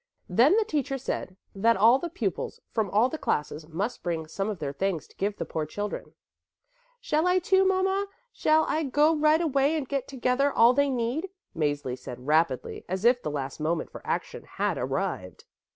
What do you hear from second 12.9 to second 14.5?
if the last moment for action